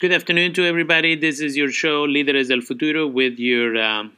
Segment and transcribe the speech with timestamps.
[0.00, 1.14] Good afternoon to everybody.
[1.14, 4.10] This is your show, Líderes del Futuro, with your um,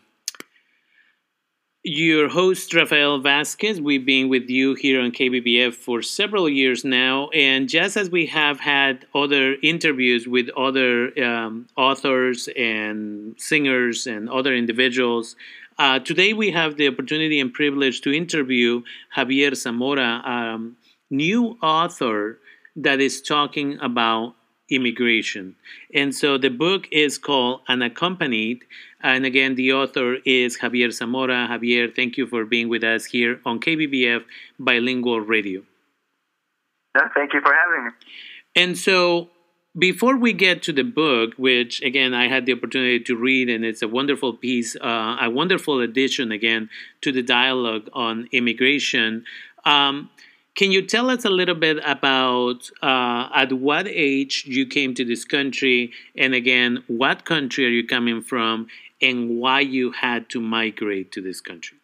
[1.82, 3.78] your host, Rafael Vasquez.
[3.78, 7.28] We've been with you here on KBBF for several years now.
[7.28, 14.30] And just as we have had other interviews with other um, authors and singers and
[14.30, 15.36] other individuals,
[15.78, 18.80] uh, today we have the opportunity and privilege to interview
[19.14, 20.78] Javier Zamora, um,
[21.10, 22.38] new author
[22.76, 24.34] that is talking about
[24.70, 25.56] immigration.
[25.94, 28.64] And so the book is called Unaccompanied.
[29.02, 31.48] And again, the author is Javier Zamora.
[31.50, 34.24] Javier, thank you for being with us here on KBBF
[34.58, 35.62] Bilingual Radio.
[37.14, 37.90] thank you for having me.
[38.56, 39.28] And so
[39.78, 43.64] before we get to the book, which again I had the opportunity to read, and
[43.64, 46.70] it's a wonderful piece, uh, a wonderful addition again
[47.02, 49.24] to the dialogue on immigration.
[49.64, 50.10] Um,
[50.56, 55.04] can you tell us a little bit about uh, at what age you came to
[55.04, 58.66] this country, and again, what country are you coming from,
[59.00, 61.76] and why you had to migrate to this country?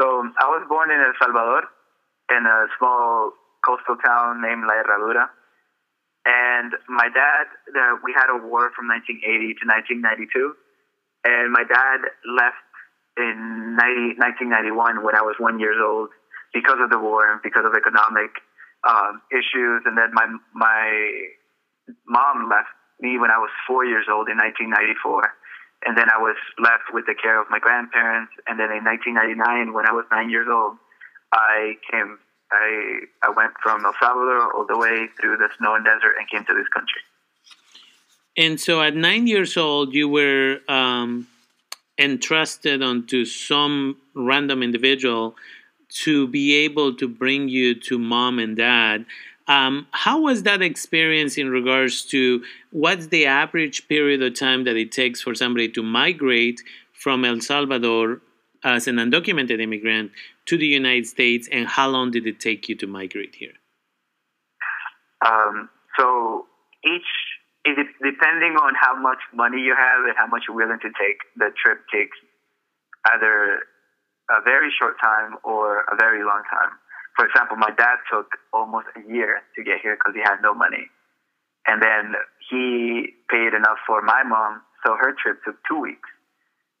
[0.00, 0.06] So
[0.40, 1.64] I was born in El Salvador,
[2.30, 3.32] in a small
[3.66, 5.28] coastal town named La Herradura.
[6.24, 7.46] And my dad,
[8.04, 9.64] we had a war from 1980 to
[10.00, 10.54] 1992.
[11.24, 12.68] And my dad left
[13.16, 16.10] in 90, 1991 when I was one years old
[16.52, 18.30] because of the war and because of economic
[18.86, 19.82] um, issues.
[19.84, 20.88] And then my my
[22.06, 25.32] mom left me when I was four years old in 1994,
[25.86, 28.32] and then I was left with the care of my grandparents.
[28.46, 30.76] And then in 1999, when I was nine years old,
[31.32, 32.18] I came.
[32.50, 36.28] I I went from El Salvador all the way through the snow and desert and
[36.30, 37.02] came to this country.
[38.38, 41.26] And so, at nine years old, you were um,
[41.98, 45.34] entrusted onto some random individual
[45.90, 49.06] to be able to bring you to mom and dad.
[49.46, 54.76] Um, how was that experience in regards to what's the average period of time that
[54.76, 58.20] it takes for somebody to migrate from El Salvador
[58.64, 60.10] as an undocumented immigrant
[60.46, 63.52] to the United States, and how long did it take you to migrate here?
[65.24, 66.46] Um, so
[66.84, 67.06] each,
[67.64, 71.50] depending on how much money you have and how much you're willing to take, the
[71.62, 72.16] trip takes
[73.14, 73.60] either
[74.30, 76.76] a very short time or a very long time.
[77.16, 80.54] For example, my dad took almost a year to get here because he had no
[80.54, 80.86] money.
[81.66, 82.14] And then
[82.48, 86.08] he paid enough for my mom, so her trip took two weeks.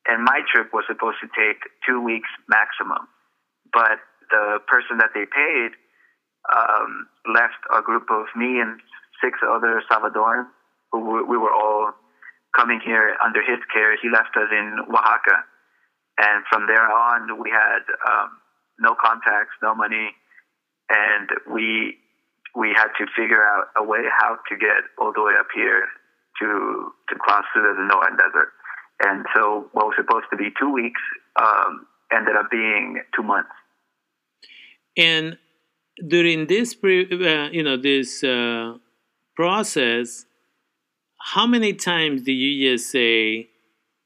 [0.06, 3.08] And my trip was supposed to take two weeks maximum.
[3.72, 5.76] But the person that they paid
[6.48, 8.80] um, left a group of me and
[9.20, 10.48] six other Salvadorans
[10.92, 11.92] who we were all
[12.56, 13.96] coming here under his care.
[14.00, 15.44] He left us in Oaxaca
[16.18, 18.30] and from there on, we had um,
[18.78, 20.10] no contacts, no money,
[20.90, 21.98] and we
[22.56, 25.86] we had to figure out a way how to get all the way up here
[26.40, 28.52] to to cross through the Sonoran Desert.
[29.00, 31.00] And so, what was supposed to be two weeks
[31.40, 33.50] um, ended up being two months.
[34.96, 35.38] And
[36.06, 38.78] during this, uh, you know, this uh,
[39.36, 40.26] process,
[41.20, 43.50] how many times do you just say?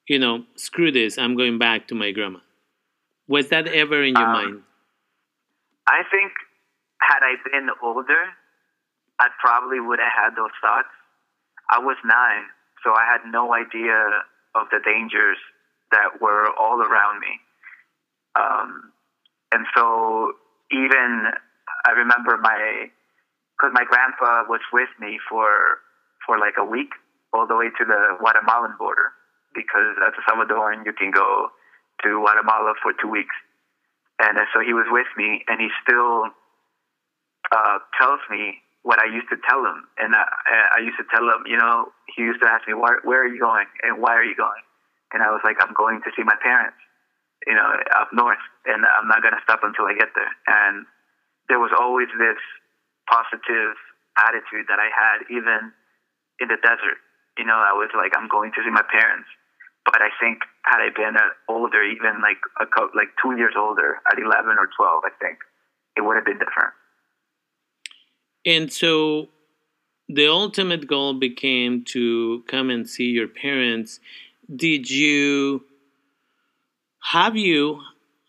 [0.08, 2.40] You know, screw this, I'm going back to my grandma?
[3.28, 4.62] Was that ever in your um, mind?
[5.86, 6.32] I think
[7.00, 8.24] had I been older,
[9.18, 10.88] I probably would have had those thoughts.
[11.70, 12.44] I was nine,
[12.84, 13.94] so I had no idea
[14.54, 15.38] of the dangers
[15.92, 17.40] that were all around me.
[18.34, 18.92] Um,
[19.52, 20.32] and so
[20.70, 21.30] even
[21.86, 22.88] I remember my,
[23.56, 25.78] because my grandpa was with me for
[26.26, 26.90] for like a week,
[27.32, 29.12] all the way to the Guatemalan border
[29.54, 31.48] because as a Salvadoran, you can go
[32.04, 33.34] to Guatemala for two weeks.
[34.18, 36.30] And so he was with me, and he still
[37.50, 39.86] uh, tells me what I used to tell him.
[39.98, 40.26] And I,
[40.76, 43.30] I used to tell him, you know, he used to ask me, where, where are
[43.30, 43.66] you going?
[43.82, 44.62] And why are you going?
[45.12, 46.78] And I was like, I'm going to see my parents,
[47.46, 47.68] you know,
[47.98, 50.32] up north, and I'm not going to stop until I get there.
[50.46, 50.86] And
[51.48, 52.40] there was always this
[53.10, 53.76] positive
[54.18, 55.72] attitude that I had, even
[56.40, 56.98] in the desert.
[57.38, 59.28] You know, I was like, I'm going to see my parents.
[59.84, 61.16] But I think had I been
[61.48, 65.38] older, even like a like two years older, at eleven or twelve, I think
[65.96, 66.72] it would have been different.
[68.44, 69.28] And so,
[70.08, 74.00] the ultimate goal became to come and see your parents.
[74.54, 75.64] Did you
[77.02, 77.80] have you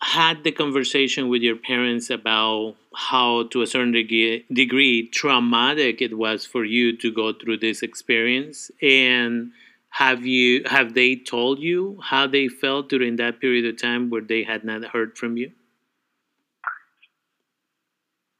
[0.01, 6.17] had the conversation with your parents about how, to a certain degree, degree, traumatic it
[6.17, 9.51] was for you to go through this experience, and
[9.93, 14.23] have you have they told you how they felt during that period of time where
[14.23, 15.51] they had not heard from you?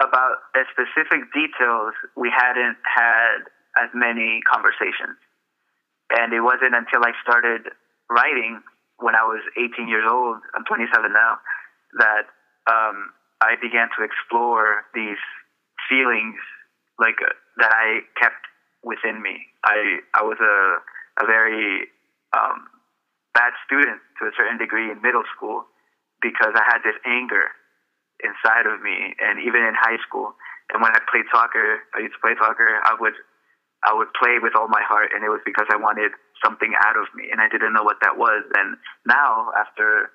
[0.01, 0.37] About
[0.73, 3.45] specific details, we hadn't had
[3.77, 5.15] as many conversations.
[6.09, 7.69] And it wasn't until I started
[8.09, 8.61] writing
[8.97, 11.37] when I was 18 years old, I'm 27 now,
[11.99, 12.25] that
[12.65, 15.21] um, I began to explore these
[15.87, 16.41] feelings
[16.99, 18.41] like uh, that I kept
[18.81, 19.45] within me.
[19.63, 20.81] I I was a
[21.19, 21.89] a very
[22.33, 22.67] um,
[23.33, 25.65] bad student to a certain degree in middle school
[26.21, 27.51] because I had this anger
[28.23, 30.31] inside of me, and even in high school.
[30.71, 32.79] And when I played soccer, I used to play soccer.
[32.87, 33.13] I would
[33.83, 36.95] I would play with all my heart, and it was because I wanted something out
[36.95, 38.47] of me, and I didn't know what that was.
[38.55, 40.09] And now, after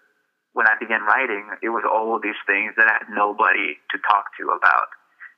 [0.57, 3.97] when I began writing, it was all of these things that I had nobody to
[4.09, 4.89] talk to about.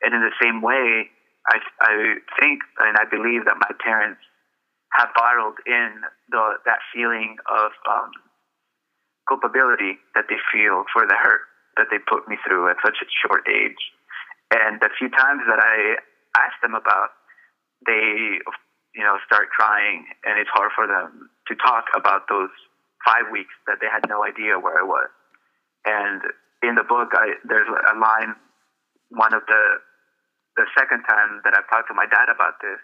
[0.00, 1.10] And in the same way,
[1.50, 1.92] I, I
[2.38, 4.22] think and I believe that my parents
[4.92, 8.10] have bottled in the that feeling of um,
[9.28, 11.46] culpability that they feel for the hurt
[11.76, 13.78] that they put me through at such a short age.
[14.50, 16.02] And the few times that I
[16.34, 17.14] ask them about,
[17.86, 18.42] they,
[18.98, 22.50] you know, start crying, and it's hard for them to talk about those
[23.06, 25.08] five weeks that they had no idea where I was.
[25.86, 26.20] And
[26.66, 28.34] in the book, I, there's a line,
[29.14, 29.62] one of the
[30.58, 32.76] the second time that I've talked to my dad about this,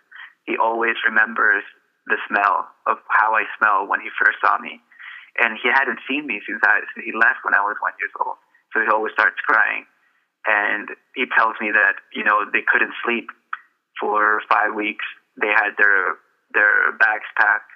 [0.46, 1.66] he always remembers
[2.06, 4.80] the smell of how I smell when he first saw me.
[5.38, 8.40] And he hadn't seen me since I he left when I was one years old.
[8.72, 9.84] So he always starts crying.
[10.46, 13.28] And he tells me that, you know, they couldn't sleep
[14.00, 15.04] for five weeks.
[15.36, 16.16] They had their
[16.54, 17.68] their bags packed.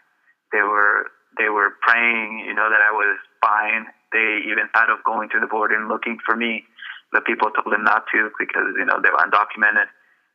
[0.52, 3.86] They were they were praying, you know, that I was fine.
[4.14, 6.64] They even thought of going to the border and looking for me
[7.12, 9.90] the people told him not to because you know they were undocumented,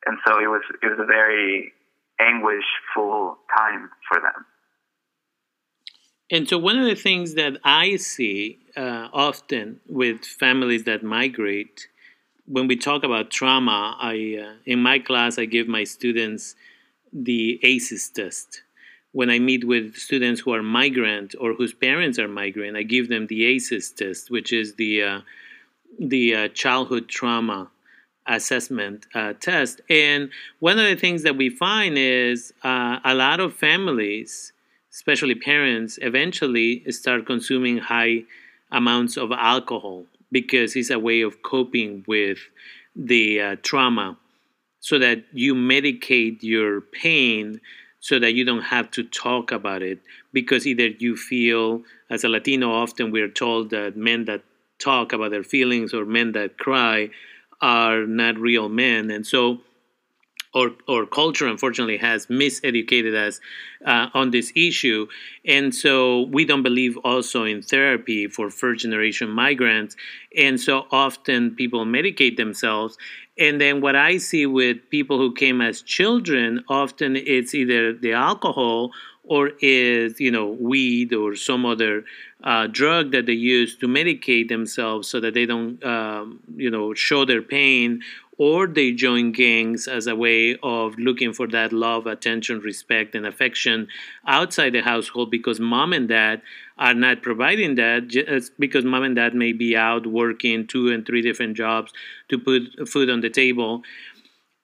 [0.06, 1.72] and so it was it was a very
[2.20, 4.46] anguishful time for them.
[6.32, 11.88] And so, one of the things that I see uh, often with families that migrate,
[12.48, 16.56] when we talk about trauma, I uh, in my class I give my students
[17.14, 18.64] the ACEs test.
[19.12, 23.08] When I meet with students who are migrant or whose parents are migrant, I give
[23.08, 25.22] them the ACEs test, which is the uh,
[26.00, 27.70] the uh, childhood trauma
[28.28, 29.82] assessment uh, test.
[29.90, 30.30] And
[30.60, 34.54] one of the things that we find is uh, a lot of families,
[34.92, 38.24] especially parents, eventually start consuming high
[38.72, 42.40] amounts of alcohol because it's a way of coping with
[42.96, 44.18] the uh, trauma
[44.80, 47.60] so that you medicate your pain
[48.00, 50.00] so that you don't have to talk about it
[50.32, 54.44] because either you feel as a latino often we're told that men that
[54.80, 57.10] talk about their feelings or men that cry
[57.62, 59.12] are not real men.
[59.12, 59.62] And so
[60.56, 63.42] or, or culture unfortunately has miseducated us
[63.86, 65.06] uh, on this issue.
[65.46, 69.98] And so we don't believe also in therapy for first generation migrants.
[70.36, 72.98] And so often people medicate themselves.
[73.38, 78.14] And then what i see with people who came as children often it's either the
[78.14, 78.92] alcohol
[79.26, 82.06] or is you know weed or some other
[82.46, 86.94] uh, drug that they use to medicate themselves so that they don't um, you know
[86.94, 88.02] show their pain
[88.38, 93.26] or they join gangs as a way of looking for that love attention respect and
[93.26, 93.88] affection
[94.28, 96.42] outside the household because mom and dad
[96.78, 101.06] are not providing that just because mom and dad may be out working two and
[101.06, 101.92] three different jobs
[102.30, 103.82] to put food on the table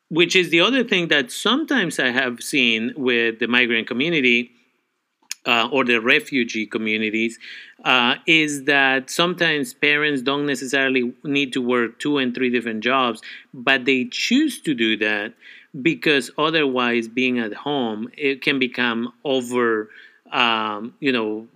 [0.09, 4.51] which is the other thing that sometimes I have seen with the migrant community
[5.45, 7.39] uh, or the refugee communities
[7.83, 13.21] uh, is that sometimes parents don't necessarily need to work two and three different jobs,
[13.53, 15.33] but they choose to do that
[15.81, 19.89] because otherwise, being at home, it can become over,
[20.31, 21.47] um, you know,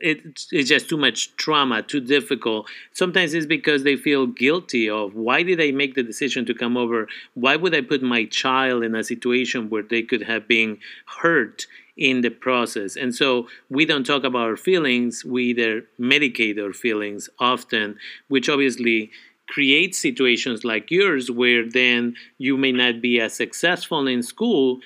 [0.00, 2.68] it, it's just too much trauma, too difficult.
[2.92, 6.76] Sometimes it's because they feel guilty of why did I make the decision to come
[6.76, 7.08] over?
[7.34, 10.78] Why would I put my child in a situation where they could have been
[11.20, 11.66] hurt
[11.98, 12.96] in the process?
[12.96, 15.24] And so we don't talk about our feelings.
[15.24, 19.10] We either medicate our feelings often, which obviously
[19.48, 24.80] creates situations like yours where then you may not be as successful in school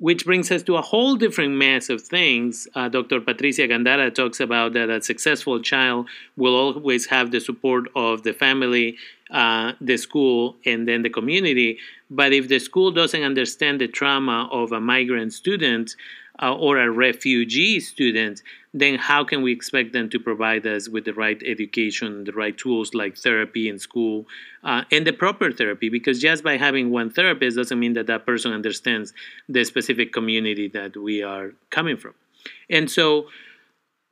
[0.00, 2.66] which brings us to a whole different mess of things.
[2.74, 3.20] Uh, Dr.
[3.20, 8.32] Patricia Gandara talks about that a successful child will always have the support of the
[8.32, 8.96] family,
[9.30, 11.78] uh, the school, and then the community.
[12.10, 15.94] But if the school doesn't understand the trauma of a migrant student,
[16.42, 18.42] uh, or a refugee student,
[18.72, 22.56] then how can we expect them to provide us with the right education, the right
[22.56, 24.26] tools like therapy in school,
[24.64, 25.88] uh, and the proper therapy?
[25.88, 29.12] Because just by having one therapist doesn't mean that that person understands
[29.48, 32.14] the specific community that we are coming from.
[32.70, 33.26] And so,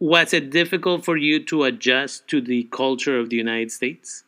[0.00, 4.25] was it difficult for you to adjust to the culture of the United States?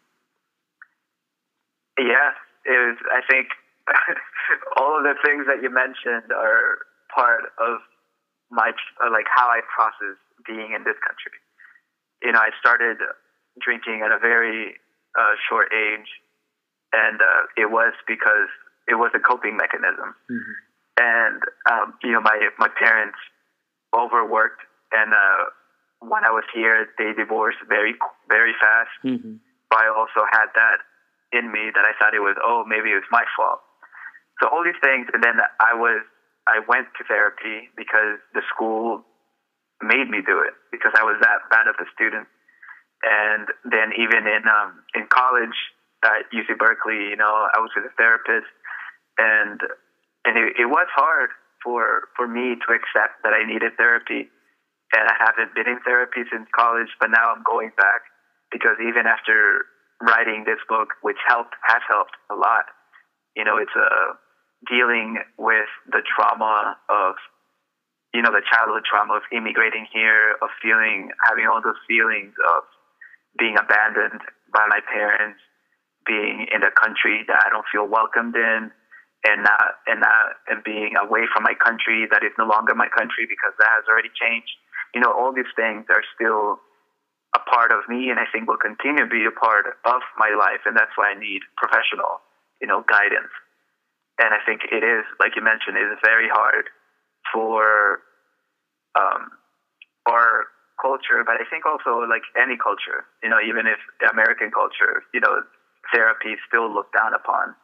[1.99, 2.33] Yeah,
[2.65, 2.97] it was.
[3.13, 3.49] I think
[4.77, 6.79] all of the things that you mentioned are
[7.15, 7.81] part of
[8.51, 8.73] my
[9.11, 11.37] like how I process being in this country.
[12.23, 12.99] You know, I started
[13.61, 14.77] drinking at a very
[15.19, 16.09] uh, short age,
[16.93, 18.51] and uh, it was because
[18.89, 20.15] it was a coping mechanism.
[20.31, 20.57] Mm-hmm.
[21.01, 21.41] And
[21.71, 23.19] um, you know, my my parents
[23.95, 24.61] overworked,
[24.93, 25.43] and uh,
[26.01, 27.95] when I was here, they divorced very
[28.29, 28.93] very fast.
[29.05, 29.41] Mm-hmm.
[29.71, 30.83] But I also had that
[31.33, 33.63] in me that I thought it was oh maybe it was my fault.
[34.43, 36.03] So all these things, and then I was
[36.49, 39.05] I went to therapy because the school
[39.83, 42.29] made me do it because I was that bad of a student.
[43.03, 45.57] And then even in um, in college
[46.05, 48.49] at UC Berkeley, you know, I was with a therapist,
[49.17, 49.61] and
[50.25, 51.31] and it, it was hard
[51.65, 54.29] for for me to accept that I needed therapy.
[54.93, 58.03] And I haven't been in therapy since college, but now I'm going back
[58.51, 59.65] because even after
[60.03, 62.67] writing this book, which helped has helped a lot,
[63.37, 64.19] you know, it's a
[64.69, 67.15] dealing with the trauma of
[68.13, 72.65] you know the childhood trauma of immigrating here of feeling having all those feelings of
[73.39, 74.21] being abandoned
[74.53, 75.41] by my parents
[76.05, 78.71] being in a country that I don't feel welcomed in
[79.25, 82.89] and not and not and being away from my country that is no longer my
[82.89, 84.53] country because that has already changed.
[84.93, 86.61] You know all these things are still
[87.33, 90.35] a part of me and I think will continue to be a part of my
[90.35, 92.21] life and that's why I need professional
[92.61, 93.31] you know guidance
[94.21, 96.69] and I think it is, like you mentioned, it is very hard
[97.33, 98.05] for
[98.93, 99.33] um,
[100.05, 103.81] our culture, but I think also like any culture, you know, even if
[104.13, 105.41] American culture, you know,
[105.93, 107.57] therapy is still looked down upon,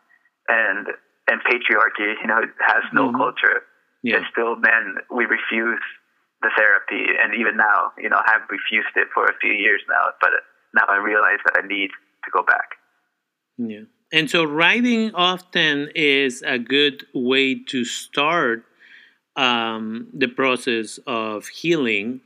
[0.49, 0.89] and
[1.29, 3.21] and patriarchy, you know, has no mm-hmm.
[3.21, 3.69] culture.
[4.03, 4.17] Yeah.
[4.17, 5.83] And still, men, we refuse
[6.41, 10.15] the therapy, and even now, you know, I've refused it for a few years now.
[10.21, 10.31] But
[10.75, 11.91] now I realize that I need
[12.25, 12.77] to go back.
[13.59, 13.89] Yeah.
[14.13, 18.65] And so writing often is a good way to start
[19.35, 22.21] um, the process of healing.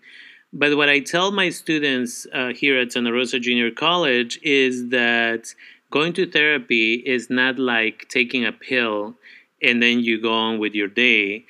[0.53, 5.55] But what I tell my students uh, here at Santa Rosa Junior College is that
[5.91, 9.15] going to therapy is not like taking a pill
[9.63, 11.47] and then you go on with your day.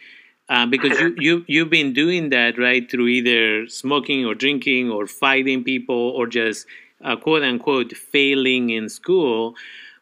[0.49, 5.07] Uh, because you, you, you've been doing that, right, through either smoking or drinking or
[5.07, 6.67] fighting people or just
[7.05, 9.55] uh, quote unquote failing in school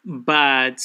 [0.05, 0.81] but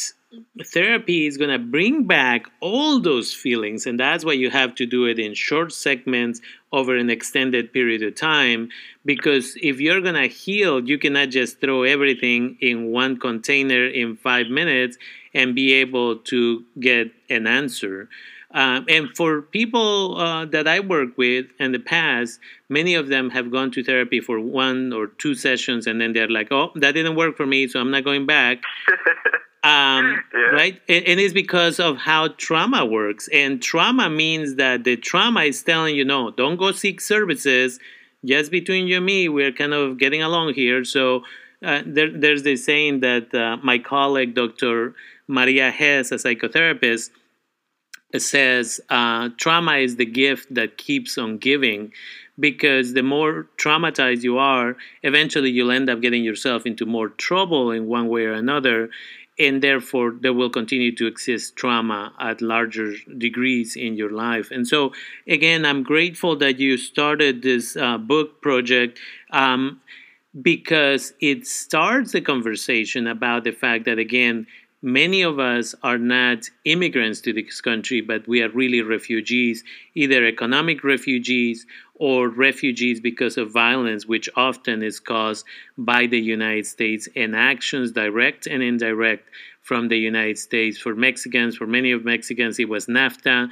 [0.65, 4.86] therapy is going to bring back all those feelings and that's why you have to
[4.86, 6.41] do it in short segments
[6.72, 8.67] over an extended period of time
[9.05, 14.15] because if you're going to heal you cannot just throw everything in one container in
[14.15, 14.98] 5 minutes
[15.36, 18.10] and be able to get an answer
[18.54, 23.32] um, and for people uh, that I work with in the past, many of them
[23.32, 26.92] have gone to therapy for one or two sessions, and then they're like, "Oh, that
[26.92, 28.60] didn't work for me, so I'm not going back."
[29.64, 30.40] um, yeah.
[30.52, 33.28] Right, and, and, it's because of how trauma works.
[33.34, 37.80] And trauma means that the trauma is telling you, "No, don't go seek services."
[38.24, 40.86] Just between you and me, we're kind of getting along here.
[40.86, 41.24] So
[41.62, 44.96] uh, there, there's this saying that uh, my colleague, Dr.
[45.28, 47.10] Maria Hess, a psychotherapist
[48.22, 51.91] says uh, trauma is the gift that keeps on giving
[52.39, 57.72] because the more traumatized you are, eventually you'll end up getting yourself into more trouble
[57.72, 58.89] in one way or another.
[59.39, 64.51] And therefore, there will continue to exist trauma at larger degrees in your life.
[64.51, 64.93] And so,
[65.27, 69.00] again, I'm grateful that you started this uh, book project.
[69.32, 69.82] Um,
[70.41, 74.48] because it starts the conversation about the fact that again
[74.84, 79.63] many of us are not immigrants to this country, but we are really refugees,
[79.96, 85.46] either economic refugees or refugees because of violence, which often is caused
[85.78, 89.30] by the United States and actions, direct and indirect,
[89.62, 90.78] from the United States.
[90.78, 93.50] For Mexicans, for many of Mexicans, it was NAFTA.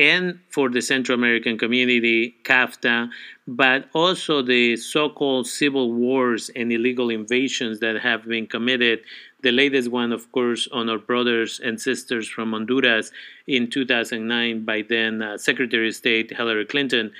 [0.00, 3.10] And for the Central American community, CAFTA,
[3.46, 9.00] but also the so called civil wars and illegal invasions that have been committed
[9.42, 13.12] the latest one, of course, on our brothers and sisters from Honduras
[13.46, 17.12] in 2009 by then uh, Secretary of State Hillary Clinton.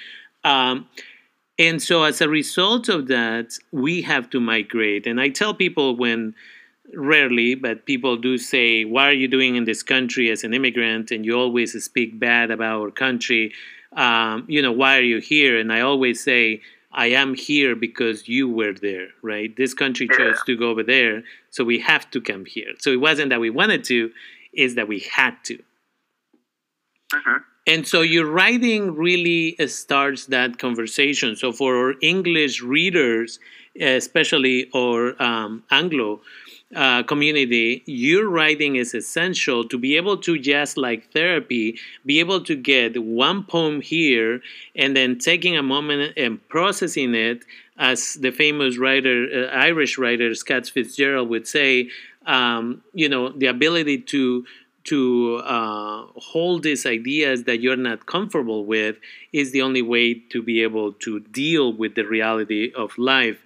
[0.42, 0.88] Um,
[1.58, 5.06] and so, as a result of that, we have to migrate.
[5.06, 6.34] And I tell people when
[6.94, 11.10] rarely, but people do say, What are you doing in this country as an immigrant?
[11.10, 13.52] And you always speak bad about our country.
[13.92, 15.58] Um, you know, why are you here?
[15.58, 19.54] And I always say, I am here because you were there, right?
[19.56, 22.72] This country chose to go over there, so we have to come here.
[22.78, 24.10] So it wasn't that we wanted to,
[24.52, 25.62] is that we had to.
[27.14, 27.38] Uh-huh.
[27.66, 31.36] And so your writing really starts that conversation.
[31.36, 33.38] So for our English readers,
[33.78, 36.20] especially or um, Anglo,
[36.74, 42.42] uh, community, your writing is essential to be able to just like therapy, be able
[42.44, 44.40] to get one poem here
[44.76, 47.44] and then taking a moment and processing it,
[47.76, 51.90] as the famous writer, uh, Irish writer Scott Fitzgerald would say,
[52.26, 54.44] um, you know, the ability to
[54.82, 58.96] to uh, hold these ideas that you're not comfortable with
[59.32, 63.38] is the only way to be able to deal with the reality of life.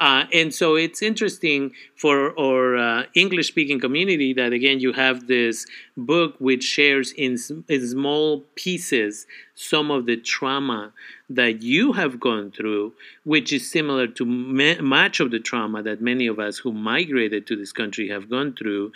[0.00, 5.26] Uh, and so it's interesting for our uh, English speaking community that, again, you have
[5.26, 7.36] this book which shares in,
[7.68, 10.94] in small pieces some of the trauma
[11.28, 16.26] that you have gone through, which is similar to much of the trauma that many
[16.26, 18.90] of us who migrated to this country have gone through.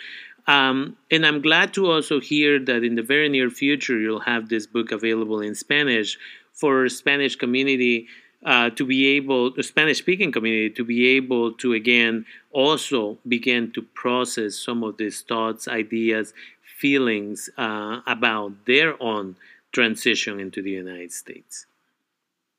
[0.47, 4.49] Um, and I'm glad to also hear that in the very near future you'll have
[4.49, 6.17] this book available in Spanish
[6.51, 8.07] for Spanish community
[8.45, 13.71] uh, to be able, the Spanish speaking community, to be able to again also begin
[13.73, 16.33] to process some of these thoughts, ideas,
[16.79, 19.35] feelings uh, about their own
[19.73, 21.65] transition into the United States.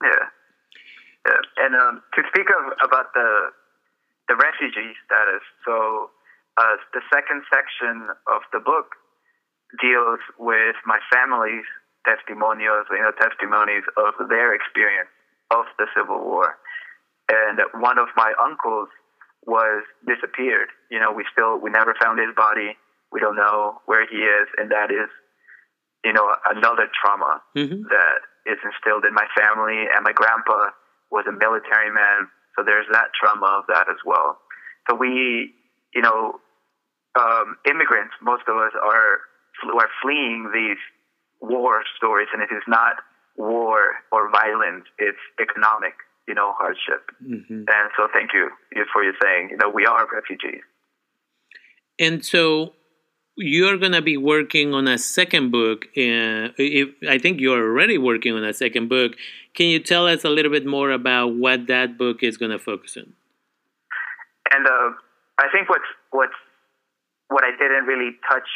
[0.03, 0.27] Yeah.
[1.27, 1.65] yeah.
[1.65, 3.51] And um, to speak of, about the,
[4.29, 6.11] the refugee status, so
[6.59, 8.97] uh, the second section of the book
[9.81, 11.65] deals with my family's
[12.05, 15.11] testimonials, you know, testimonies of their experience
[15.51, 16.57] of the Civil War.
[17.29, 18.89] And one of my uncles
[19.47, 20.69] was disappeared.
[20.91, 22.77] You know, we still we never found his body.
[23.11, 25.09] We don't know where he is, and that is,
[26.05, 27.83] you know, another trauma mm-hmm.
[27.87, 29.87] that is instilled in my family.
[29.87, 30.75] And my grandpa
[31.11, 34.39] was a military man, so there's that trauma of that as well.
[34.91, 35.55] So we,
[35.95, 36.41] you know,
[37.19, 39.23] um, immigrants, most of us are
[39.73, 40.79] are fleeing these
[41.41, 42.97] war stories, and it is not
[43.37, 43.79] war
[44.13, 45.95] or violence; it's economic,
[46.29, 47.11] you know, hardship.
[47.23, 47.55] Mm-hmm.
[47.55, 48.51] And so, thank you
[48.93, 50.63] for you saying, you know, we are refugees.
[51.99, 52.75] And so,
[53.37, 55.87] you're going to be working on a second book.
[55.97, 59.13] Uh, if, I think you're already working on a second book.
[59.55, 62.59] Can you tell us a little bit more about what that book is going to
[62.59, 63.13] focus on?
[64.53, 64.91] And uh,
[65.39, 66.33] I think what's what's
[67.29, 68.49] what I didn't really touch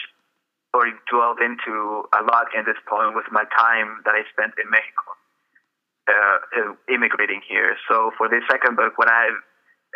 [0.72, 4.70] or dwelled into a lot in this poem was my time that I spent in
[4.70, 5.02] Mexico,
[6.06, 7.74] uh, immigrating here.
[7.90, 9.40] So for this second book, what I've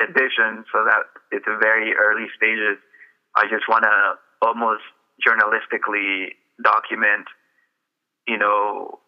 [0.03, 2.83] envisioned, so that it's a very early stages,
[3.37, 4.83] I just want to almost
[5.23, 7.27] journalistically document,
[8.27, 8.99] you know,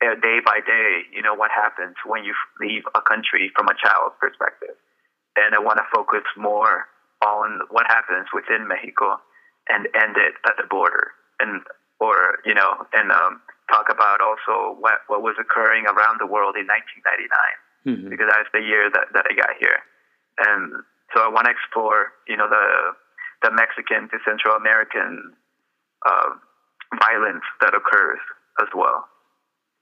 [0.00, 4.16] day by day, you know, what happens when you leave a country from a child's
[4.20, 4.76] perspective.
[5.36, 6.88] And I want to focus more
[7.24, 9.20] on what happens within Mexico
[9.68, 11.62] and end it at the border, and
[12.00, 16.54] or you know, and um, talk about also what what was occurring around the world
[16.56, 17.26] in 1999
[17.86, 18.08] mm-hmm.
[18.10, 19.80] because that's the year that, that I got here,
[20.46, 20.82] and
[21.14, 22.94] so I want to explore you know the
[23.42, 25.34] the Mexican to Central American
[26.06, 26.30] uh,
[27.00, 28.20] violence that occurs
[28.60, 29.08] as well.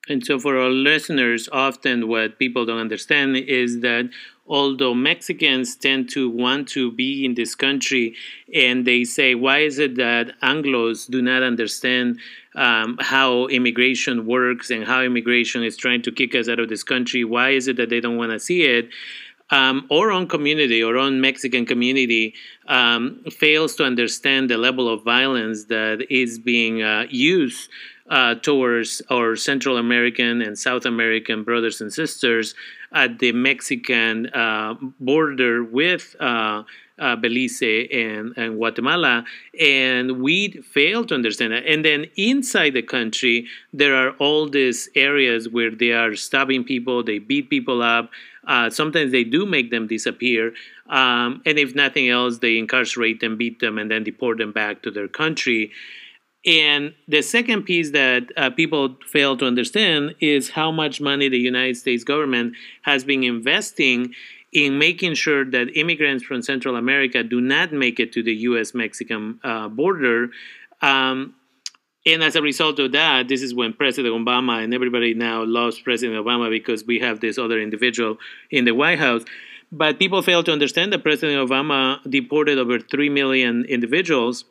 [0.08, 4.10] And so, for our listeners, often what people don't understand is that
[4.46, 8.14] although Mexicans tend to want to be in this country,
[8.52, 12.18] and they say, why is it that Anglos do not understand
[12.54, 16.82] um, how immigration works and how immigration is trying to kick us out of this
[16.82, 17.24] country?
[17.24, 18.90] Why is it that they don't want to see it?
[19.50, 22.34] Um, own community, our own Mexican community,
[22.66, 27.68] um, fails to understand the level of violence that is being uh, used
[28.08, 32.54] uh, towards our Central American and South American brothers and sisters
[32.92, 36.62] at the Mexican uh, border with uh,
[36.98, 39.24] uh, Belize and, and, Guatemala,
[39.58, 41.66] and we fail to understand that.
[41.66, 47.02] And then inside the country, there are all these areas where they are stabbing people,
[47.02, 48.10] they beat people up.
[48.46, 50.52] Uh, sometimes they do make them disappear.
[50.88, 54.82] Um, and if nothing else, they incarcerate them, beat them, and then deport them back
[54.82, 55.72] to their country.
[56.46, 61.38] And the second piece that uh, people fail to understand is how much money the
[61.38, 64.14] United States government has been investing
[64.52, 68.74] in making sure that immigrants from Central America do not make it to the US
[68.74, 70.30] Mexican uh, border.
[70.82, 71.34] Um,
[72.06, 75.78] and as a result of that, this is when President Obama and everybody now loves
[75.80, 78.18] President Obama because we have this other individual
[78.50, 79.24] in the White House.
[79.72, 84.44] But people fail to understand that President Obama deported over 3 million individuals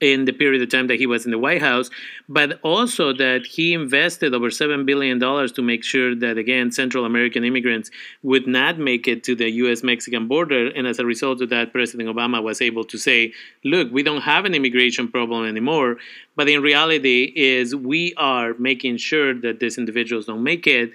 [0.00, 1.90] in the period of time that he was in the White House,
[2.28, 7.44] but also that he invested over $7 billion to make sure that, again, Central American
[7.44, 7.90] immigrants
[8.22, 10.68] would not make it to the US Mexican border.
[10.68, 13.32] And as a result of that, President Obama was able to say,
[13.64, 15.98] look, we don't have an immigration problem anymore.
[16.36, 20.90] But in reality, is we are making sure that these individuals don't make it.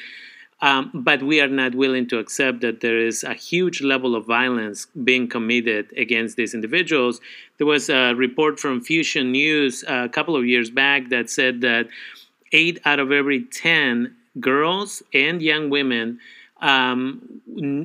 [0.61, 4.27] Um, but we are not willing to accept that there is a huge level of
[4.27, 7.19] violence being committed against these individuals.
[7.57, 11.87] There was a report from Fusion News a couple of years back that said that
[12.51, 16.19] eight out of every 10 girls and young women,
[16.61, 17.41] um,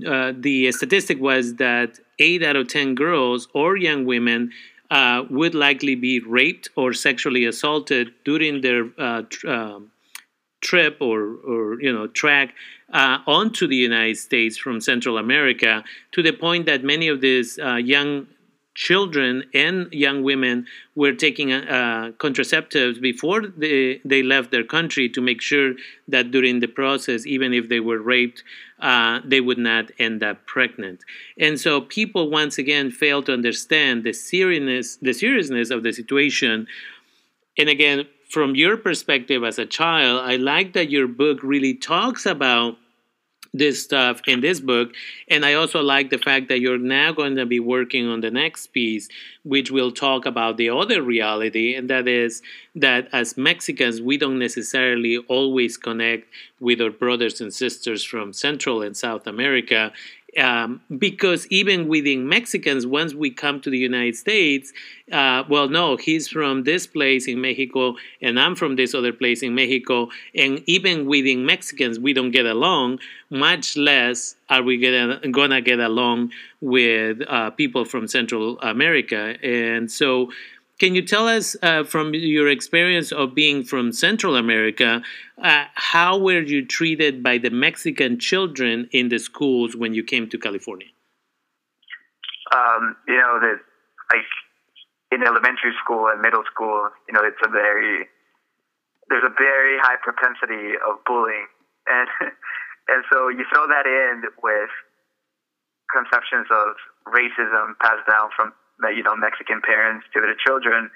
[0.07, 4.51] uh, the statistic was that eight out of 10 girls or young women
[4.91, 9.91] uh, would likely be raped or sexually assaulted during their uh, tr- um,
[10.61, 12.55] trip or, or you know track
[12.93, 17.59] uh, onto the United States from Central America to the point that many of these
[17.59, 18.27] uh, young
[18.77, 25.21] children and young women were taking uh, contraceptives before they, they left their country to
[25.21, 25.73] make sure
[26.07, 28.45] that during the process, even if they were raped,
[28.81, 31.01] uh, they would not end up pregnant.
[31.39, 36.67] And so people once again fail to understand the seriousness, the seriousness of the situation.
[37.59, 42.27] And again, from your perspective as a child, I like that your book really talks
[42.27, 42.77] about
[43.55, 44.93] this stuff in this book.
[45.29, 48.31] And I also like the fact that you're now going to be working on the
[48.31, 49.09] next piece,
[49.45, 52.43] which will talk about the other reality, and that is
[52.75, 56.29] that as Mexicans, we don't necessarily always connect
[56.61, 59.93] with our brothers and sisters from Central and South America
[60.37, 64.73] um, because even within Mexicans, once we come to the United States,
[65.13, 69.43] uh, well, no, he's from this place in Mexico, and I'm from this other place
[69.43, 72.99] in Mexico, and even within Mexicans, we don't get along.
[73.31, 80.31] Much less are we gonna, get along with uh, people from Central America, and so
[80.79, 85.03] can you tell us uh, from your experience of being from Central America,
[85.43, 90.29] uh, how were you treated by the Mexican children in the schools when you came
[90.29, 90.89] to California?
[92.55, 93.59] Um, you know, that
[94.13, 94.31] like
[95.13, 98.07] in elementary school and middle school, you know, it's a very
[99.09, 101.47] there's a very high propensity of bullying,
[101.87, 102.09] and
[102.89, 104.71] and so you throw that in with
[105.89, 106.77] conceptions of
[107.09, 108.53] racism passed down from
[108.95, 110.91] you know Mexican parents to their children,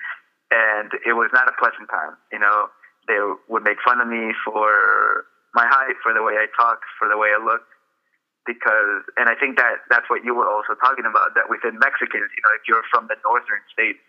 [0.50, 2.16] and it was not a pleasant time.
[2.32, 2.68] You know,
[3.08, 7.08] they would make fun of me for my height, for the way I talked, for
[7.08, 7.70] the way I looked,
[8.46, 11.34] because, and I think that that's what you were also talking about.
[11.34, 14.02] That within Mexicans, you know, if you're from the northern states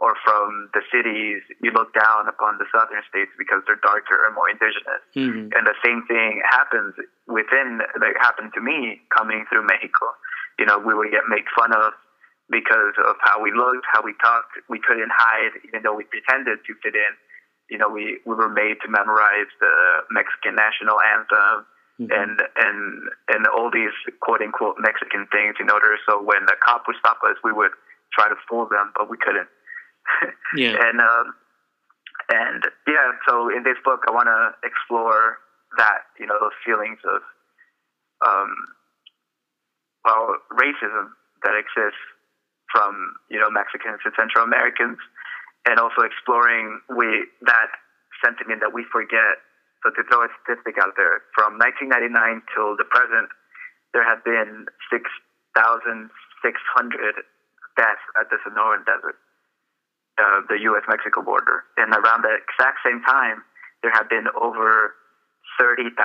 [0.00, 4.34] or from the cities, you look down upon the southern states because they're darker and
[4.34, 5.02] more indigenous.
[5.12, 5.52] Mm-hmm.
[5.52, 6.96] And the same thing happens
[7.28, 10.16] within, like happened to me coming through Mexico.
[10.58, 11.92] You know, we would get made fun of
[12.50, 14.58] because of how we looked, how we talked.
[14.68, 17.12] We couldn't hide, even though we pretended to fit in.
[17.70, 21.66] You know, we, we were made to memorize the Mexican national anthem
[22.00, 22.10] mm-hmm.
[22.10, 22.80] and and
[23.28, 27.22] and all these quote unquote Mexican things in order so when the cop would stop
[27.22, 27.72] us, we would
[28.12, 29.48] try to fool them, but we couldn't.
[30.56, 30.74] yeah.
[30.80, 31.34] and um,
[32.32, 35.38] and yeah, so in this book, I want to explore
[35.78, 36.10] that.
[36.18, 37.22] You know, those feelings of
[38.26, 38.50] um,
[40.04, 41.12] well, racism
[41.44, 42.00] that exists
[42.72, 44.98] from you know Mexicans to Central Americans,
[45.66, 47.70] and also exploring we that
[48.24, 49.42] sentiment that we forget.
[49.82, 52.12] So to throw a statistic out there, from 1999
[52.52, 53.32] till the present,
[53.96, 56.12] there have been 6,600
[57.80, 59.16] deaths at the Sonoran Desert,
[60.20, 63.40] uh, the U.S.-Mexico border, and around the exact same time,
[63.80, 64.92] there have been over
[65.58, 65.96] 30,000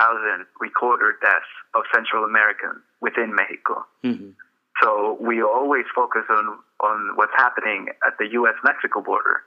[0.60, 3.84] recorded deaths of Central Americans within Mexico.
[4.04, 4.32] Mm-hmm.
[4.82, 8.54] So we always focus on, on what's happening at the U.S.
[8.62, 9.40] Mexico border,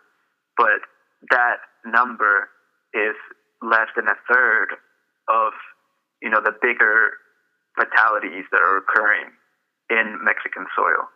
[0.57, 0.81] but
[1.29, 2.49] that number
[2.93, 3.15] is
[3.61, 4.73] less than a third
[5.29, 5.53] of
[6.21, 7.13] you know the bigger
[7.77, 9.29] fatalities that are occurring
[9.89, 11.07] in Mexican soil,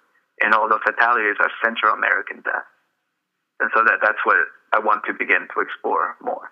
[0.42, 2.70] and all those fatalities are Central American deaths,
[3.60, 4.38] and so that that's what
[4.74, 6.52] I want to begin to explore more.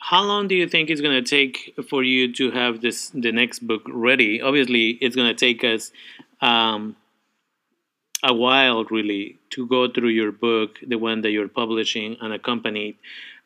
[0.00, 3.32] How long do you think it's going to take for you to have this the
[3.32, 4.40] next book ready?
[4.40, 5.90] Obviously, it's going to take us
[6.40, 6.96] um,
[8.22, 12.96] a while really to go through your book, the one that you're publishing and unaccompanied.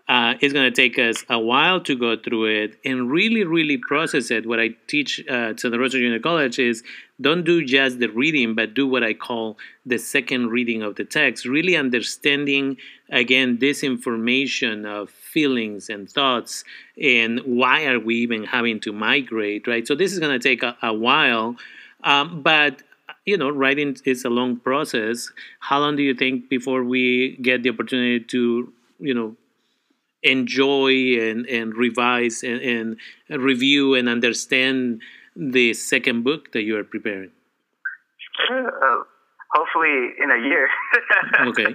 [0.08, 3.78] Uh, it's going to take us a while to go through it and really, really
[3.78, 4.44] process it.
[4.44, 6.82] What I teach uh, at Santa Rosa Junior College is
[7.20, 11.04] don't do just the reading, but do what I call the second reading of the
[11.04, 12.78] text, really understanding,
[13.10, 16.64] again, this information of feelings and thoughts
[17.00, 19.86] and why are we even having to migrate, right?
[19.86, 21.56] So this is going to take a, a while.
[22.04, 22.82] Um, but
[23.24, 25.30] you know, writing is a long process.
[25.60, 29.36] How long do you think before we get the opportunity to, you know,
[30.22, 32.96] enjoy and, and revise and, and
[33.42, 35.02] review and understand
[35.36, 37.30] the second book that you are preparing?
[38.50, 39.02] Uh,
[39.52, 40.68] hopefully in a year.
[41.48, 41.66] okay.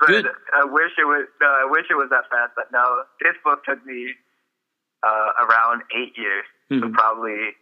[0.00, 0.26] but Good.
[0.54, 1.26] I wish it was.
[1.40, 2.52] No, I wish it was that fast.
[2.56, 4.12] But no, this book took me
[5.02, 6.44] uh, around eight years.
[6.70, 6.82] Mm-hmm.
[6.82, 7.52] So probably,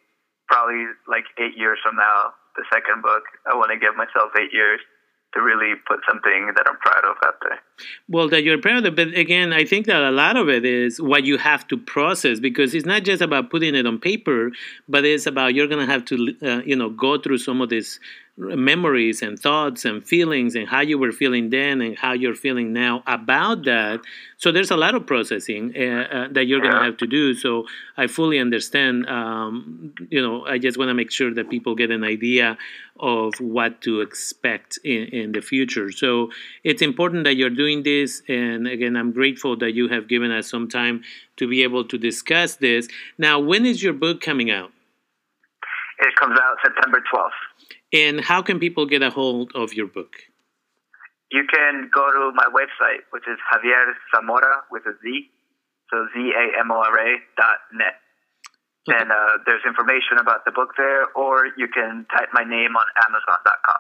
[0.53, 3.25] probably like eight years from now, the second book.
[3.51, 4.81] I want to give myself eight years
[5.33, 7.59] to really put something that I'm proud of out there.
[8.07, 11.01] Well, that you're proud of, but again, I think that a lot of it is
[11.01, 14.51] what you have to process because it's not just about putting it on paper,
[14.91, 17.71] but it's about you're going to have to, uh, you know, go through some of
[17.71, 17.99] this
[18.39, 22.73] memories and thoughts and feelings and how you were feeling then and how you're feeling
[22.73, 24.01] now about that.
[24.39, 27.35] So there's a lot of processing uh, uh, that you're going to have to do.
[27.35, 27.67] So
[27.97, 29.07] I fully understand.
[29.07, 32.57] Um, you know, I just want to make sure that people get an idea
[32.99, 35.93] of what to expect in, in the future.
[35.93, 36.31] So
[36.65, 38.23] it's important that you're doing this.
[38.29, 41.03] And again, I'm grateful that you have given us some time
[41.37, 42.89] to be able to discuss this.
[43.19, 44.71] Now, when is your book coming out?
[45.99, 47.31] It comes out September 12th.
[47.93, 50.15] And how can people get a hold of your book?
[51.31, 55.31] You can go to my website, which is Javier Zamora with a Z,
[55.91, 57.95] so Z A M O R A dot net.
[58.89, 58.99] Okay.
[59.01, 62.87] And uh, there's information about the book there, or you can type my name on
[63.09, 63.77] Amazon.com.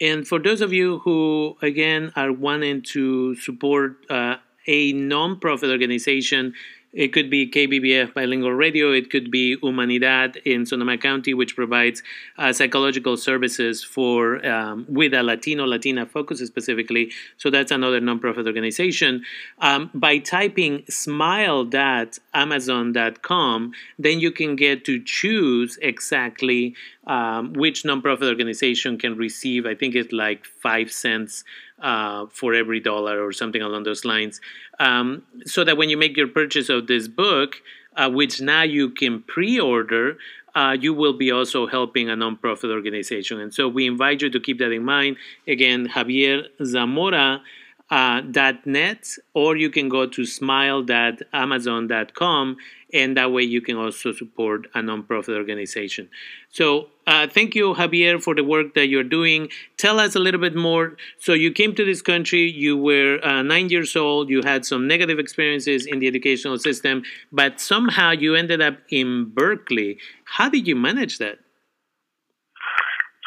[0.00, 6.52] And for those of you who, again, are wanting to support uh, a nonprofit organization
[6.96, 8.90] it could be KBBF Bilingual Radio.
[8.90, 12.02] It could be Humanidad in Sonoma County, which provides
[12.38, 17.12] uh, psychological services for um, with a Latino Latina focus specifically.
[17.36, 19.24] So that's another nonprofit organization.
[19.58, 26.74] Um, by typing smile.amazon.com, then you can get to choose exactly
[27.06, 29.66] um, which nonprofit organization can receive.
[29.66, 31.44] I think it's like five cents
[31.80, 34.40] uh, for every dollar or something along those lines.
[34.78, 37.56] Um, so that when you make your purchase of this book,
[37.96, 40.18] uh, which now you can pre order,
[40.54, 43.40] uh, you will be also helping a nonprofit organization.
[43.40, 45.16] And so we invite you to keep that in mind.
[45.46, 47.42] Again, Javier Zamora.
[47.88, 48.20] Uh,
[48.64, 52.56] .net or you can go to smile.amazon.com
[52.92, 56.08] and that way you can also support a nonprofit organization.
[56.50, 59.48] So uh, thank you, Javier, for the work that you're doing.
[59.76, 60.96] Tell us a little bit more.
[61.18, 64.88] So you came to this country, you were uh, nine years old, you had some
[64.88, 69.98] negative experiences in the educational system, but somehow you ended up in Berkeley.
[70.24, 71.38] How did you manage that?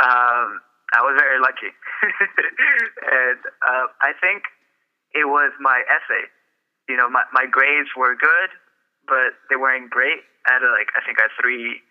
[0.04, 0.62] Um,
[0.94, 1.70] I was very lucky.
[3.06, 4.44] and uh, I think
[5.14, 6.26] it was my essay.
[6.90, 8.50] You know, my, my grades were good,
[9.06, 10.26] but they weren't great.
[10.50, 11.82] I had a, like I think a three,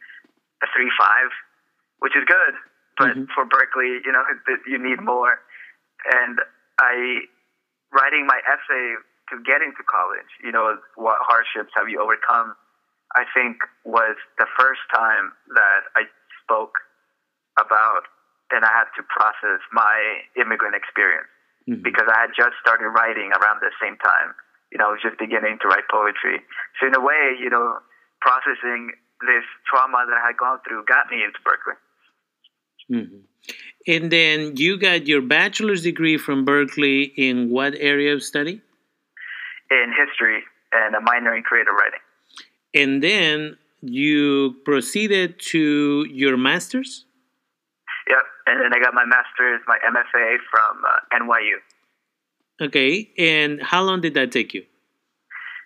[0.62, 1.30] a three five
[2.00, 2.54] which is good.
[2.96, 3.30] But mm-hmm.
[3.34, 4.22] for Berkeley, you know,
[4.66, 5.38] you need more.
[6.10, 6.38] And
[6.80, 7.26] I,
[7.92, 8.98] writing my essay
[9.30, 12.54] to get into college, you know, what hardships have you overcome?
[13.16, 16.04] I think was the first time that I
[16.44, 16.76] spoke
[17.58, 18.04] about
[18.50, 21.28] and I had to process my immigrant experience
[21.68, 21.82] mm-hmm.
[21.82, 24.34] because I had just started writing around the same time.
[24.72, 26.40] You know, I was just beginning to write poetry.
[26.80, 27.78] So in a way, you know,
[28.20, 31.78] processing this trauma that I had gone through got me into Berkeley.
[32.90, 33.20] Mm-hmm.
[33.86, 38.60] And then you got your bachelor's degree from Berkeley in what area of study?
[39.70, 42.00] In history and a minor in creative writing.
[42.74, 47.04] And then you proceeded to your master's?
[48.08, 48.22] Yep.
[48.46, 51.60] And then I got my master's, my MFA from uh, NYU.
[52.60, 53.10] Okay.
[53.18, 54.64] And how long did that take you?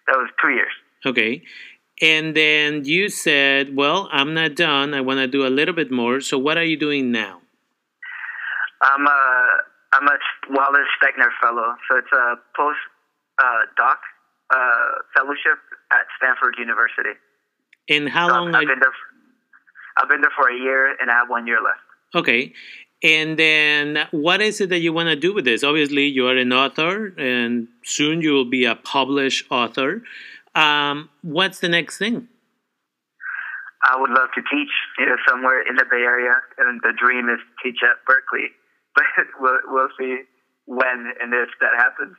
[0.08, 0.72] That was two years.
[1.06, 1.42] Okay.
[2.00, 4.92] And then you said, well, I'm not done.
[4.92, 6.20] I want to do a little bit more.
[6.20, 7.40] So what are you doing now?
[8.82, 9.58] I'm a,
[9.94, 10.18] I'm a
[10.50, 11.74] Wallace Stegner Fellow.
[11.88, 12.78] So it's a post
[13.38, 14.00] uh, doc
[14.50, 14.58] uh,
[15.14, 15.58] fellowship
[15.92, 17.14] at Stanford University.
[17.88, 18.48] And how so long?
[18.48, 18.92] I've, I've been there.
[19.96, 21.84] I've been there for a year, and I have one year left.
[22.14, 22.52] Okay.
[23.02, 25.64] And then, what is it that you want to do with this?
[25.64, 30.04] Obviously, you are an author, and soon you will be a published author.
[30.54, 32.28] Um, what's the next thing?
[33.82, 37.28] I would love to teach, you know, somewhere in the Bay Area, and the dream
[37.28, 38.50] is to teach at Berkeley.
[38.94, 40.18] But we'll, we'll see
[40.66, 42.16] when and if that happens.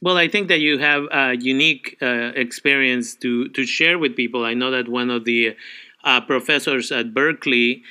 [0.00, 4.44] Well, I think that you have a unique uh, experience to to share with people.
[4.44, 5.54] I know that one of the
[6.02, 7.82] uh, professors at Berkeley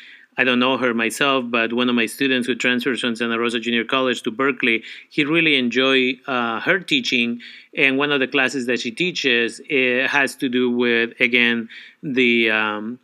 [0.42, 3.60] I don't know her myself, but one of my students who transferred from Santa Rosa
[3.60, 7.42] Junior College to Berkeley, he really enjoyed uh, her teaching.
[7.78, 11.70] And one of the classes that she teaches has to do with, again,
[12.02, 12.50] the.
[12.50, 13.00] Um,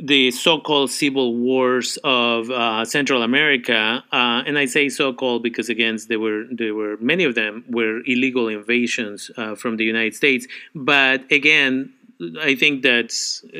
[0.00, 5.98] the so-called civil wars of uh, Central America, uh, and I say so-called because again,
[6.08, 10.46] there were there were many of them were illegal invasions uh, from the United States.
[10.72, 11.92] But again,
[12.40, 13.14] I think that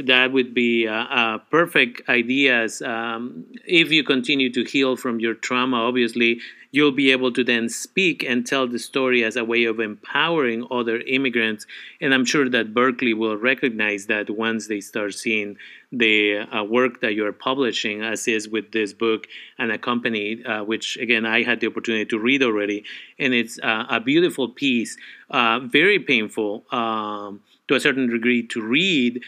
[0.07, 5.35] that would be a, a perfect ideas um, if you continue to heal from your
[5.35, 5.77] trauma.
[5.77, 9.81] Obviously, you'll be able to then speak and tell the story as a way of
[9.81, 11.67] empowering other immigrants.
[12.01, 15.57] And I'm sure that Berkeley will recognize that once they start seeing
[15.91, 19.27] the uh, work that you're publishing, as is with this book
[19.59, 22.85] Unaccompanied, uh, which again I had the opportunity to read already,
[23.19, 24.97] and it's uh, a beautiful piece,
[25.31, 29.23] uh, very painful um, to a certain degree to read,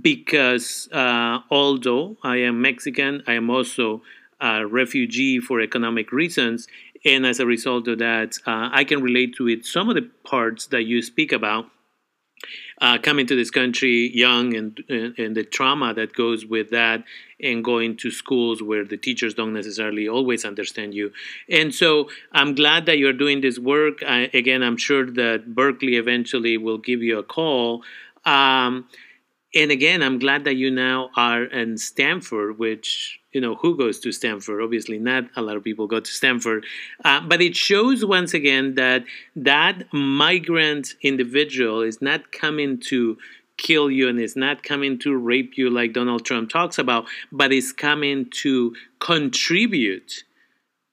[0.00, 4.02] because uh, although I am Mexican, I am also
[4.40, 6.68] a refugee for economic reasons,
[7.04, 9.64] and as a result of that, uh, I can relate to it.
[9.64, 11.66] Some of the parts that you speak about.
[12.82, 17.02] Uh, coming to this country young and, and, and the trauma that goes with that
[17.40, 21.10] and going to schools where the teachers don't necessarily always understand you.
[21.48, 24.02] And so i'm glad that you're doing this work.
[24.06, 27.82] I, again i'm sure that berkeley eventually will give you a call.
[28.26, 28.86] Um,
[29.56, 33.98] and again, I'm glad that you now are in Stanford, which you know who goes
[34.00, 34.62] to Stanford.
[34.62, 36.64] Obviously, not a lot of people go to Stanford,
[37.04, 43.18] uh, but it shows once again that that migrant individual is not coming to
[43.56, 47.52] kill you and is not coming to rape you like Donald Trump talks about, but
[47.52, 50.24] is coming to contribute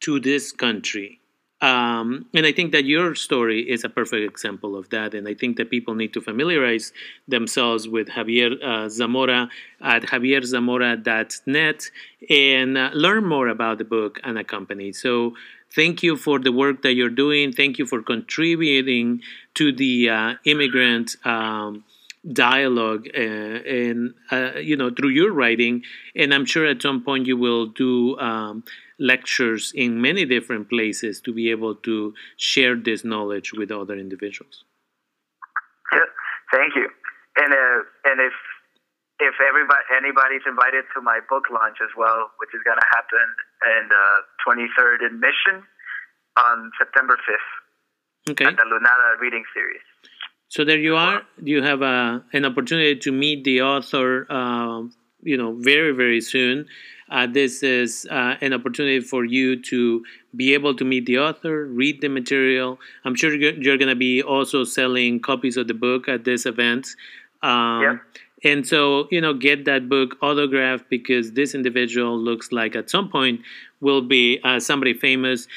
[0.01, 1.19] to this country
[1.63, 5.13] um, and I think that your story is a perfect example of that.
[5.13, 6.91] And I think that people need to familiarize
[7.25, 9.49] themselves with Javier uh, Zamora
[9.79, 11.91] at javierzamora.net
[12.29, 14.97] and uh, learn more about the book Unaccompanied.
[14.97, 15.35] So
[15.73, 17.53] thank you for the work that you're doing.
[17.53, 19.21] Thank you for contributing
[19.53, 21.15] to the uh, immigrant.
[21.25, 21.85] Um,
[22.31, 25.83] dialogue uh, and uh, you know through your writing
[26.15, 28.63] and i'm sure at some point you will do um,
[28.99, 34.63] lectures in many different places to be able to share this knowledge with other individuals.
[35.91, 35.99] Yeah,
[36.51, 36.89] thank you.
[37.37, 38.33] And uh, and if
[39.19, 43.27] if everybody anybody's invited to my book launch as well, which is going to happen
[43.77, 44.05] in the
[44.45, 45.63] 23rd in Mission
[46.37, 48.45] on September 5th okay.
[48.45, 49.81] at the Lunada Reading Series.
[50.49, 51.23] So there you are.
[51.41, 54.83] You have a, uh, an opportunity to meet the author, uh,
[55.21, 56.67] you know, very very soon.
[57.13, 60.03] Uh, this is uh, an opportunity for you to
[60.35, 62.79] be able to meet the author, read the material.
[63.05, 66.47] I'm sure you're, you're going to be also selling copies of the book at this
[66.47, 66.87] event.
[67.43, 67.97] Um, yeah.
[68.45, 73.09] And so, you know, get that book autographed because this individual looks like at some
[73.09, 73.41] point
[73.79, 75.47] will be uh, somebody famous,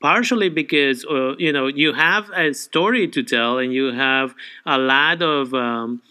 [0.00, 4.34] partially because, uh, you know, you have a story to tell and you have
[4.66, 6.02] a lot of, um,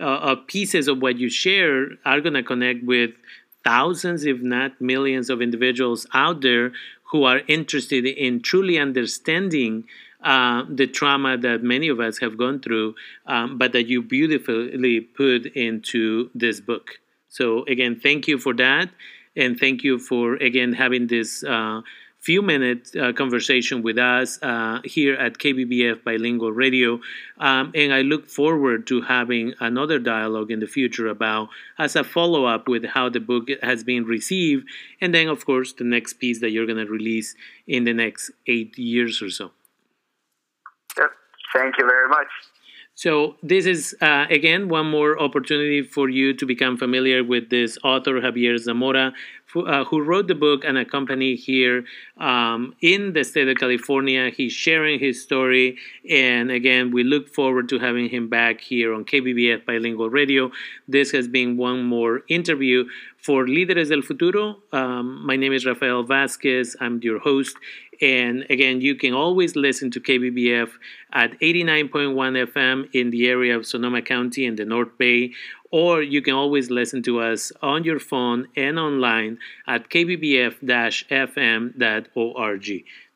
[0.00, 3.10] uh, of pieces of what you share are going to connect with
[3.64, 6.72] thousands, if not millions, of individuals out there
[7.10, 9.84] who are interested in truly understanding
[10.22, 12.94] uh, the trauma that many of us have gone through,
[13.26, 17.00] um, but that you beautifully put into this book.
[17.28, 18.88] So, again, thank you for that.
[19.34, 21.80] And thank you for, again, having this uh,
[22.22, 27.00] few minute uh, conversation with us uh, here at KBBF Bilingual Radio.
[27.38, 32.04] Um, and I look forward to having another dialogue in the future about as a
[32.04, 34.68] follow up with how the book has been received.
[35.00, 37.34] And then, of course, the next piece that you're going to release
[37.66, 39.50] in the next eight years or so.
[40.96, 41.10] Yep.
[41.54, 42.28] Thank you very much.
[42.94, 47.78] So this is uh, again one more opportunity for you to become familiar with this
[47.82, 49.14] author Javier Zamora,
[49.54, 51.84] uh, who wrote the book Unaccompanied here
[52.18, 54.30] um, in the state of California.
[54.30, 59.04] He's sharing his story, and again, we look forward to having him back here on
[59.04, 60.50] KBBF Bilingual Radio.
[60.88, 62.84] This has been one more interview
[63.18, 64.62] for Líderes del Futuro.
[64.72, 66.76] Um, my name is Rafael Vasquez.
[66.80, 67.56] I'm your host,
[68.00, 70.70] and again, you can always listen to KBBF
[71.12, 72.14] at 89.1
[72.52, 75.32] FM in the area of Sonoma County in the North Bay,
[75.72, 80.60] or you can always listen to us on your phone and online at kbbf-fm.org.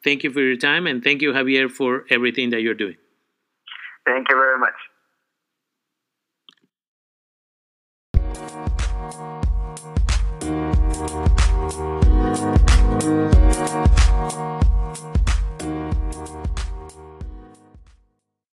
[0.03, 2.97] Thank you for your time and thank you, Javier, for everything that you're doing.
[4.05, 4.75] Thank you very much.